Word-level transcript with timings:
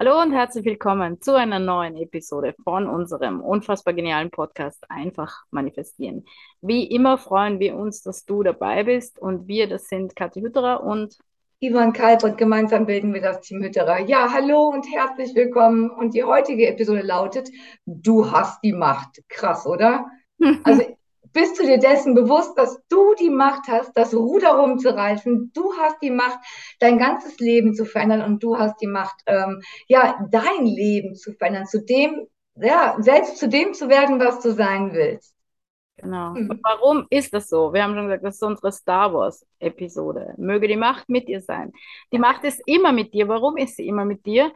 Hallo 0.00 0.22
und 0.22 0.32
herzlich 0.32 0.64
willkommen 0.64 1.20
zu 1.20 1.34
einer 1.34 1.58
neuen 1.58 1.96
Episode 1.96 2.54
von 2.62 2.86
unserem 2.86 3.40
unfassbar 3.40 3.94
genialen 3.94 4.30
Podcast 4.30 4.88
Einfach 4.88 5.42
manifestieren. 5.50 6.24
Wie 6.60 6.84
immer 6.84 7.18
freuen 7.18 7.58
wir 7.58 7.74
uns, 7.74 8.02
dass 8.02 8.24
du 8.24 8.44
dabei 8.44 8.84
bist 8.84 9.18
und 9.18 9.48
wir, 9.48 9.68
das 9.68 9.88
sind 9.88 10.14
Kathi 10.14 10.40
Hütterer 10.40 10.84
und 10.84 11.18
Ivan 11.58 11.92
Kalb 11.92 12.22
und 12.22 12.38
gemeinsam 12.38 12.86
bilden 12.86 13.12
wir 13.12 13.22
das 13.22 13.40
Team 13.40 13.60
Hütterer. 13.60 13.98
Ja, 13.98 14.32
hallo 14.32 14.68
und 14.68 14.86
herzlich 14.86 15.34
willkommen. 15.34 15.90
Und 15.90 16.14
die 16.14 16.22
heutige 16.22 16.68
Episode 16.68 17.02
lautet, 17.02 17.48
du 17.84 18.30
hast 18.30 18.62
die 18.62 18.74
Macht. 18.74 19.24
Krass, 19.28 19.66
oder? 19.66 20.06
Also 20.62 20.96
bist 21.32 21.58
du 21.58 21.64
dir 21.64 21.78
dessen 21.78 22.14
bewusst, 22.14 22.56
dass 22.56 22.80
du 22.88 23.14
die 23.14 23.30
Macht 23.30 23.68
hast, 23.68 23.92
das 23.96 24.14
Ruder 24.14 24.50
rumzureißen? 24.50 25.52
Du 25.54 25.72
hast 25.78 26.00
die 26.02 26.10
Macht, 26.10 26.38
dein 26.80 26.98
ganzes 26.98 27.38
Leben 27.38 27.74
zu 27.74 27.84
verändern 27.84 28.22
und 28.22 28.42
du 28.42 28.58
hast 28.58 28.80
die 28.80 28.86
Macht, 28.86 29.20
ähm, 29.26 29.62
ja, 29.86 30.18
dein 30.30 30.64
Leben 30.64 31.14
zu 31.14 31.32
verändern, 31.32 31.66
zu 31.66 31.84
dem, 31.84 32.26
ja, 32.56 32.96
selbst 32.98 33.38
zu 33.38 33.48
dem 33.48 33.74
zu 33.74 33.88
werden, 33.88 34.20
was 34.20 34.40
du 34.40 34.52
sein 34.52 34.92
willst. 34.92 35.34
Genau. 35.96 36.34
Hm. 36.34 36.50
Und 36.50 36.60
warum 36.62 37.06
ist 37.10 37.34
das 37.34 37.48
so? 37.48 37.72
Wir 37.72 37.82
haben 37.82 37.94
schon 37.94 38.06
gesagt, 38.06 38.24
das 38.24 38.36
ist 38.36 38.42
unsere 38.42 38.72
Star 38.72 39.12
Wars-Episode. 39.12 40.34
Möge 40.36 40.68
die 40.68 40.76
Macht 40.76 41.08
mit 41.08 41.28
dir 41.28 41.40
sein. 41.40 41.72
Die 42.12 42.18
Macht 42.18 42.44
ist 42.44 42.62
immer 42.66 42.92
mit 42.92 43.14
dir. 43.14 43.28
Warum 43.28 43.56
ist 43.56 43.76
sie 43.76 43.86
immer 43.86 44.04
mit 44.04 44.24
dir? 44.24 44.52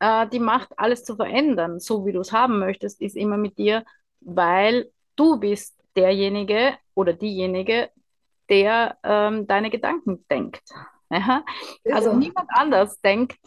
Äh, 0.00 0.26
die 0.28 0.40
Macht, 0.40 0.70
alles 0.76 1.04
zu 1.04 1.14
verändern, 1.14 1.78
so 1.78 2.04
wie 2.04 2.12
du 2.12 2.20
es 2.20 2.32
haben 2.32 2.58
möchtest, 2.58 3.00
ist 3.00 3.16
immer 3.16 3.36
mit 3.36 3.58
dir, 3.58 3.84
weil 4.20 4.90
du 5.14 5.38
bist 5.38 5.76
derjenige 5.96 6.74
oder 6.94 7.12
diejenige, 7.12 7.90
der 8.48 8.98
ähm, 9.02 9.46
deine 9.46 9.70
Gedanken 9.70 10.24
denkt. 10.30 10.62
Ja? 11.10 11.44
Also 11.90 12.14
niemand 12.14 12.48
anders 12.52 13.00
denkt 13.00 13.38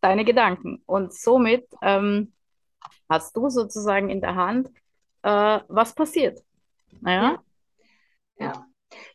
deine 0.00 0.24
Gedanken. 0.24 0.82
Und 0.86 1.14
somit 1.14 1.66
ähm, 1.82 2.32
hast 3.08 3.36
du 3.36 3.48
sozusagen 3.48 4.10
in 4.10 4.20
der 4.20 4.34
Hand, 4.34 4.68
äh, 5.22 5.60
was 5.68 5.94
passiert. 5.94 6.40
Ja. 7.04 7.38
ja. 8.38 8.66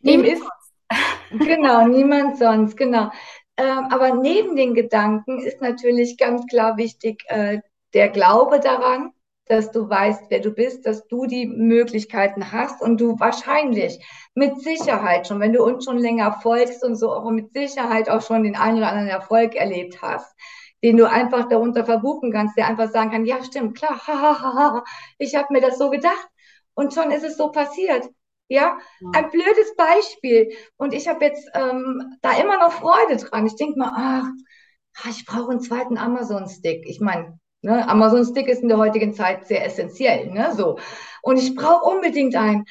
Dem 0.01 0.23
ist, 0.23 0.43
genau, 1.31 1.87
niemand 1.87 2.37
sonst, 2.37 2.75
genau. 2.75 3.11
Ähm, 3.57 3.87
aber 3.91 4.15
neben 4.15 4.55
den 4.55 4.73
Gedanken 4.73 5.39
ist 5.39 5.61
natürlich 5.61 6.17
ganz 6.17 6.47
klar 6.47 6.77
wichtig 6.77 7.23
äh, 7.27 7.59
der 7.93 8.09
Glaube 8.09 8.59
daran, 8.59 9.13
dass 9.49 9.71
du 9.71 9.89
weißt, 9.89 10.25
wer 10.29 10.41
du 10.41 10.51
bist, 10.51 10.85
dass 10.85 11.07
du 11.07 11.25
die 11.25 11.47
Möglichkeiten 11.47 12.51
hast 12.51 12.81
und 12.81 13.01
du 13.01 13.19
wahrscheinlich 13.19 13.99
mit 14.35 14.61
Sicherheit 14.61 15.27
schon, 15.27 15.39
wenn 15.39 15.53
du 15.53 15.63
uns 15.63 15.85
schon 15.85 15.97
länger 15.97 16.33
folgst 16.43 16.83
und 16.83 16.95
so 16.95 17.11
auch 17.11 17.29
mit 17.31 17.51
Sicherheit 17.51 18.09
auch 18.09 18.21
schon 18.21 18.43
den 18.43 18.55
einen 18.55 18.77
oder 18.77 18.89
anderen 18.89 19.09
Erfolg 19.09 19.55
erlebt 19.55 20.03
hast, 20.03 20.35
den 20.83 20.97
du 20.97 21.09
einfach 21.09 21.49
darunter 21.49 21.83
verbuchen 21.83 22.31
kannst, 22.31 22.57
der 22.57 22.67
einfach 22.67 22.91
sagen 22.91 23.09
kann, 23.09 23.25
ja 23.25 23.43
stimmt, 23.43 23.75
klar, 23.75 23.99
ha, 24.07 24.83
ich 25.17 25.35
habe 25.35 25.47
mir 25.51 25.61
das 25.61 25.79
so 25.79 25.89
gedacht 25.89 26.29
und 26.75 26.93
schon 26.93 27.09
ist 27.09 27.23
es 27.23 27.35
so 27.35 27.51
passiert. 27.51 28.07
Ja, 28.51 28.79
ein 29.13 29.29
blödes 29.29 29.75
Beispiel. 29.75 30.55
Und 30.77 30.93
ich 30.93 31.07
habe 31.07 31.25
jetzt 31.25 31.47
ähm, 31.53 32.17
da 32.21 32.33
immer 32.39 32.57
noch 32.57 32.71
Freude 32.71 33.17
dran. 33.17 33.45
Ich 33.45 33.55
denke 33.55 33.77
mal, 33.77 33.91
ach, 33.95 35.07
ich 35.07 35.25
brauche 35.25 35.51
einen 35.51 35.61
zweiten 35.61 35.97
Amazon-Stick. 35.97 36.83
Ich 36.87 36.99
meine, 36.99 37.39
Ne? 37.61 37.87
Amazon 37.87 38.25
Stick 38.25 38.47
ist 38.47 38.61
in 38.61 38.69
der 38.69 38.77
heutigen 38.77 39.13
Zeit 39.13 39.45
sehr 39.47 39.65
essentiell. 39.65 40.31
Ne? 40.31 40.53
So. 40.55 40.79
Und 41.21 41.37
ich 41.37 41.55
brauche 41.55 41.85
unbedingt 41.85 42.35
einen. 42.35 42.65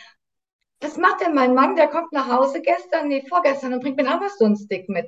Was 0.81 0.97
macht 0.97 1.21
denn 1.21 1.35
mein 1.35 1.55
Mann? 1.55 1.77
Der 1.77 1.89
kommt 1.89 2.13
nach 2.13 2.31
Hause 2.31 2.61
gestern, 2.61 3.09
nee, 3.09 3.25
vorgestern 3.29 3.75
und 3.75 3.81
bringt 3.81 3.97
mir 3.97 4.05
einen 4.05 4.21
Amazon 4.21 4.57
Stick 4.57 4.89
mit. 4.89 5.07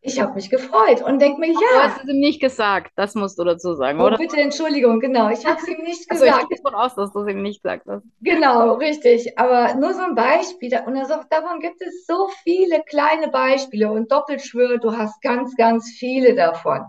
Ich 0.00 0.20
habe 0.20 0.34
mich 0.34 0.48
gefreut 0.48 1.02
und 1.02 1.20
denke 1.20 1.40
mir, 1.40 1.48
ja. 1.48 1.54
Du 1.58 1.78
hast 1.80 2.02
es 2.02 2.08
ihm 2.08 2.20
nicht 2.20 2.40
gesagt, 2.40 2.92
das 2.96 3.14
musst 3.14 3.38
du 3.38 3.44
dazu 3.44 3.74
sagen, 3.74 4.00
oh, 4.00 4.06
oder? 4.06 4.16
Bitte, 4.16 4.40
Entschuldigung, 4.40 5.00
genau. 5.00 5.28
Ich 5.28 5.44
habe 5.44 5.60
es 5.60 5.68
ihm 5.68 5.82
nicht 5.82 6.10
also 6.10 6.24
gesagt. 6.24 6.44
Ich 6.44 6.48
gehe 6.48 6.58
davon 6.62 6.74
aus, 6.78 6.94
dass 6.94 7.12
du 7.12 7.20
es 7.20 7.28
ihm 7.28 7.42
nicht 7.42 7.62
gesagt 7.62 7.86
hast. 7.86 8.04
Genau, 8.20 8.74
richtig. 8.74 9.38
Aber 9.38 9.74
nur 9.74 9.92
so 9.94 10.02
ein 10.02 10.14
Beispiel. 10.14 10.70
Und 10.86 10.96
also, 10.96 11.14
davon 11.30 11.60
gibt 11.60 11.82
es 11.82 12.06
so 12.06 12.28
viele 12.42 12.82
kleine 12.84 13.28
Beispiele. 13.28 13.90
Und 13.90 14.10
doppelt 14.10 14.40
schwöre, 14.40 14.78
du 14.78 14.96
hast 14.96 15.20
ganz, 15.20 15.56
ganz 15.56 15.90
viele 15.90 16.34
davon. 16.34 16.86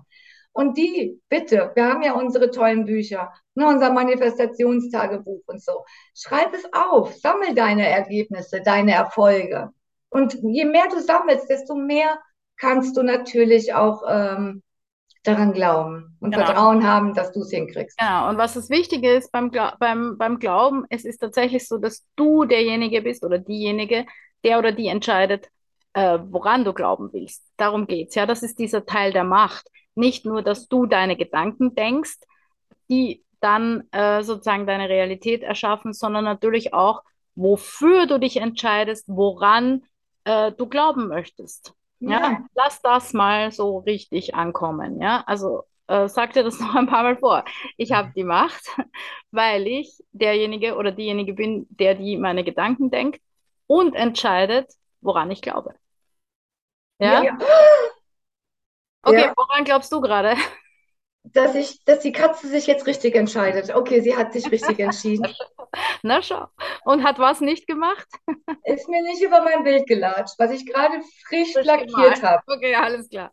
Und 0.59 0.77
die, 0.77 1.21
bitte, 1.29 1.71
wir 1.73 1.85
haben 1.85 2.01
ja 2.01 2.11
unsere 2.11 2.51
tollen 2.51 2.83
Bücher, 2.83 3.31
ne, 3.55 3.65
unser 3.65 3.93
Manifestationstagebuch 3.93 5.41
und 5.45 5.63
so. 5.63 5.85
Schreib 6.13 6.53
es 6.53 6.65
auf, 6.73 7.13
sammel 7.13 7.55
deine 7.55 7.87
Ergebnisse, 7.87 8.59
deine 8.61 8.91
Erfolge. 8.91 9.69
Und 10.09 10.37
je 10.43 10.65
mehr 10.65 10.89
du 10.89 10.99
sammelst, 10.99 11.49
desto 11.49 11.75
mehr 11.75 12.19
kannst 12.57 12.97
du 12.97 13.03
natürlich 13.03 13.73
auch 13.73 14.03
ähm, 14.05 14.61
daran 15.23 15.53
glauben 15.53 16.17
und 16.19 16.31
genau. 16.31 16.45
Vertrauen 16.45 16.85
haben, 16.85 17.13
dass 17.13 17.31
du 17.31 17.39
es 17.39 17.51
hinkriegst. 17.51 17.97
Genau, 17.97 18.27
und 18.27 18.37
was 18.37 18.55
das 18.55 18.69
Wichtige 18.69 19.13
ist 19.13 19.31
beim, 19.31 19.51
beim, 19.79 20.17
beim 20.17 20.39
Glauben, 20.39 20.83
es 20.89 21.05
ist 21.05 21.19
tatsächlich 21.19 21.69
so, 21.69 21.77
dass 21.77 22.05
du 22.17 22.43
derjenige 22.43 23.01
bist 23.01 23.23
oder 23.23 23.39
diejenige, 23.39 24.05
der 24.43 24.59
oder 24.59 24.73
die 24.73 24.87
entscheidet, 24.87 25.47
äh, 25.93 26.19
woran 26.29 26.63
du 26.63 26.73
glauben 26.73 27.09
willst. 27.13 27.45
Darum 27.57 27.87
geht 27.87 28.09
es. 28.09 28.15
Ja, 28.15 28.25
das 28.25 28.43
ist 28.43 28.59
dieser 28.59 28.85
Teil 28.85 29.13
der 29.13 29.23
Macht. 29.23 29.67
Nicht 29.95 30.25
nur, 30.25 30.41
dass 30.41 30.67
du 30.67 30.85
deine 30.85 31.15
Gedanken 31.15 31.75
denkst, 31.75 32.19
die 32.89 33.23
dann 33.39 33.83
äh, 33.91 34.23
sozusagen 34.23 34.67
deine 34.67 34.89
Realität 34.89 35.43
erschaffen, 35.43 35.93
sondern 35.93 36.25
natürlich 36.25 36.73
auch, 36.73 37.03
wofür 37.35 38.05
du 38.05 38.19
dich 38.19 38.37
entscheidest, 38.37 39.05
woran 39.07 39.83
äh, 40.25 40.51
du 40.51 40.67
glauben 40.67 41.07
möchtest. 41.07 41.73
Ja. 41.99 42.19
ja. 42.21 42.37
lass 42.55 42.81
das 42.81 43.13
mal 43.13 43.51
so 43.51 43.79
richtig 43.79 44.35
ankommen. 44.35 45.01
Ja, 45.01 45.23
also 45.25 45.63
äh, 45.87 46.07
sag 46.07 46.33
dir 46.33 46.43
das 46.43 46.59
noch 46.59 46.75
ein 46.75 46.87
paar 46.87 47.03
Mal 47.03 47.17
vor. 47.17 47.43
Ich 47.77 47.91
habe 47.91 48.11
die 48.15 48.23
Macht, 48.23 48.63
weil 49.31 49.67
ich 49.67 49.97
derjenige 50.11 50.75
oder 50.75 50.91
diejenige 50.91 51.33
bin, 51.33 51.67
der 51.69 51.95
die 51.95 52.17
meine 52.17 52.43
Gedanken 52.43 52.89
denkt 52.91 53.21
und 53.67 53.95
entscheidet, 53.95 54.71
woran 55.01 55.31
ich 55.31 55.41
glaube. 55.41 55.75
Ja. 56.99 57.23
ja. 57.23 57.37
Okay, 59.03 59.21
ja. 59.21 59.33
woran 59.35 59.63
glaubst 59.63 59.91
du 59.91 60.01
gerade? 60.01 60.35
Dass, 61.23 61.53
ich, 61.55 61.83
dass 61.85 61.99
die 61.99 62.11
Katze 62.11 62.47
sich 62.47 62.67
jetzt 62.67 62.87
richtig 62.87 63.15
entscheidet. 63.15 63.73
Okay, 63.73 64.01
sie 64.01 64.15
hat 64.15 64.33
sich 64.33 64.51
richtig 64.51 64.79
entschieden. 64.79 65.33
Na 66.01 66.21
schau. 66.21 66.47
Und 66.85 67.03
hat 67.03 67.19
was 67.19 67.41
nicht 67.41 67.67
gemacht? 67.67 68.07
Ist 68.63 68.87
mir 68.89 69.03
nicht 69.03 69.21
über 69.21 69.41
mein 69.41 69.63
Bild 69.63 69.85
gelatscht, 69.87 70.35
was 70.37 70.51
ich 70.51 70.65
gerade 70.65 71.01
frisch, 71.27 71.53
frisch 71.53 71.65
lackiert 71.65 72.23
habe. 72.23 72.41
Okay, 72.47 72.75
alles 72.75 73.09
klar. 73.09 73.31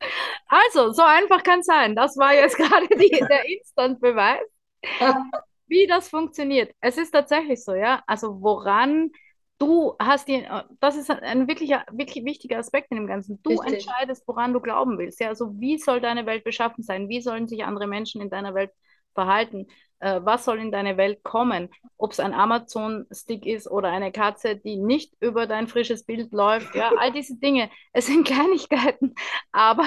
Also, 0.48 0.92
so 0.92 1.02
einfach 1.02 1.42
kann 1.42 1.60
es 1.60 1.66
sein. 1.66 1.94
Das 1.94 2.16
war 2.16 2.34
jetzt 2.34 2.56
gerade 2.56 2.86
der 2.88 3.48
Instant-Beweis, 3.48 4.44
wie 5.66 5.86
das 5.86 6.08
funktioniert. 6.08 6.74
Es 6.80 6.98
ist 6.98 7.12
tatsächlich 7.12 7.64
so, 7.64 7.74
ja. 7.74 8.02
Also, 8.06 8.40
woran 8.40 9.10
du 9.58 9.94
hast 9.98 10.28
die, 10.28 10.46
das 10.80 10.96
ist 10.96 11.10
ein 11.10 11.48
wirklich, 11.48 11.70
wirklich 11.90 12.24
wichtiger 12.24 12.58
Aspekt 12.58 12.90
in 12.90 12.96
dem 12.96 13.06
Ganzen. 13.06 13.42
Du 13.42 13.50
Richtig. 13.50 13.86
entscheidest, 13.86 14.26
woran 14.26 14.52
du 14.52 14.60
glauben 14.60 14.98
willst. 14.98 15.20
Ja, 15.20 15.28
also 15.28 15.58
wie 15.58 15.78
soll 15.78 16.00
deine 16.00 16.26
Welt 16.26 16.44
beschaffen 16.44 16.82
sein? 16.82 17.08
Wie 17.08 17.20
sollen 17.20 17.48
sich 17.48 17.64
andere 17.64 17.86
Menschen 17.86 18.20
in 18.20 18.30
deiner 18.30 18.54
Welt 18.54 18.70
verhalten? 19.14 19.66
Äh, 19.98 20.20
was 20.22 20.44
soll 20.44 20.58
in 20.58 20.70
deine 20.70 20.98
Welt 20.98 21.22
kommen? 21.22 21.70
Ob 21.96 22.12
es 22.12 22.20
ein 22.20 22.34
Amazon-Stick 22.34 23.46
ist 23.46 23.70
oder 23.70 23.88
eine 23.88 24.12
Katze, 24.12 24.56
die 24.56 24.76
nicht 24.76 25.14
über 25.20 25.46
dein 25.46 25.68
frisches 25.68 26.04
Bild 26.04 26.32
läuft. 26.32 26.74
Ja, 26.74 26.92
all 26.98 27.12
diese 27.12 27.38
Dinge. 27.38 27.70
Es 27.92 28.06
sind 28.06 28.26
Kleinigkeiten, 28.26 29.14
aber, 29.52 29.86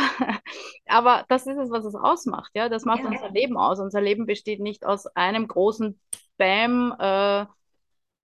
aber 0.87 1.25
das 1.29 1.45
ist 1.45 1.57
es, 1.57 1.69
was 1.69 1.85
es 1.85 1.95
ausmacht. 1.95 2.51
Ja, 2.55 2.69
das 2.69 2.85
macht 2.85 3.03
ja. 3.03 3.09
unser 3.09 3.29
Leben 3.29 3.57
aus. 3.57 3.79
Unser 3.79 4.01
Leben 4.01 4.25
besteht 4.25 4.59
nicht 4.59 4.83
aus 4.83 5.05
einem 5.15 5.47
großen 5.47 5.99
Bam, 6.37 6.95
äh, 6.97 7.45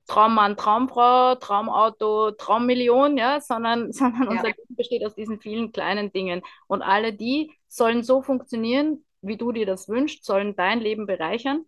Traummann, 0.07 0.57
Traumfrau, 0.57 1.35
Traumauto, 1.37 2.31
Traummillion, 2.33 3.17
ja, 3.17 3.41
sondern, 3.41 3.93
sondern 3.93 4.23
ja. 4.25 4.31
unser 4.31 4.49
Leben 4.49 4.77
besteht 4.77 5.05
aus 5.05 5.15
diesen 5.15 5.41
vielen 5.41 5.73
kleinen 5.73 6.13
Dingen. 6.13 6.43
Und 6.67 6.83
alle 6.83 7.13
die 7.13 7.53
sollen 7.69 8.03
so 8.03 8.23
funktionieren, 8.23 9.05
wie 9.21 9.37
du 9.37 9.53
dir 9.53 9.67
das 9.67 9.89
wünschst, 9.89 10.25
sollen 10.25 10.55
dein 10.57 10.81
Leben 10.81 11.07
bereichern 11.07 11.65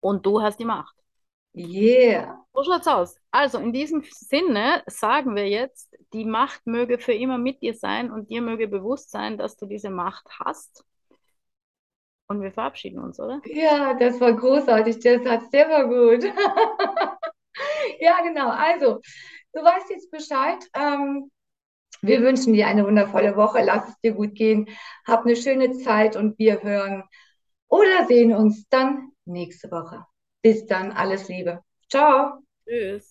und 0.00 0.26
du 0.26 0.42
hast 0.42 0.58
die 0.60 0.64
Macht. 0.64 0.94
Yeah. 1.54 2.44
So 2.52 2.62
schaut's 2.62 2.86
aus. 2.86 3.16
Also 3.30 3.58
in 3.58 3.72
diesem 3.72 4.04
Sinne 4.10 4.82
sagen 4.86 5.34
wir 5.34 5.48
jetzt, 5.48 5.96
die 6.12 6.24
Macht 6.24 6.66
möge 6.66 6.98
für 6.98 7.12
immer 7.12 7.38
mit 7.38 7.62
dir 7.62 7.74
sein 7.74 8.10
und 8.10 8.30
dir 8.30 8.42
möge 8.42 8.68
bewusst 8.68 9.10
sein, 9.10 9.38
dass 9.38 9.56
du 9.56 9.66
diese 9.66 9.90
Macht 9.90 10.26
hast. 10.38 10.84
Und 12.28 12.42
wir 12.42 12.52
verabschieden 12.52 12.98
uns, 12.98 13.18
oder? 13.18 13.40
Ja, 13.46 13.94
das 13.94 14.20
war 14.20 14.34
großartig. 14.34 15.00
Das 15.00 15.24
hat 15.24 15.50
sehr 15.50 15.84
gut. 15.86 16.24
ja, 18.00 18.20
genau. 18.22 18.50
Also, 18.50 19.00
du 19.52 19.60
weißt 19.62 19.90
jetzt 19.90 20.10
Bescheid. 20.10 20.58
Ähm, 20.74 21.30
wir 22.02 22.22
wünschen 22.22 22.52
dir 22.52 22.66
eine 22.68 22.86
wundervolle 22.86 23.36
Woche. 23.36 23.62
Lass 23.64 23.88
es 23.88 23.98
dir 24.00 24.12
gut 24.12 24.34
gehen. 24.34 24.68
Hab 25.06 25.24
eine 25.26 25.36
schöne 25.36 25.72
Zeit 25.78 26.16
und 26.16 26.38
wir 26.38 26.62
hören 26.62 27.04
oder 27.68 28.06
sehen 28.06 28.34
uns 28.34 28.68
dann 28.68 29.12
nächste 29.24 29.70
Woche. 29.70 30.04
Bis 30.42 30.66
dann. 30.66 30.92
Alles 30.92 31.28
Liebe. 31.28 31.62
Ciao. 31.90 32.40
Tschüss. 32.66 33.04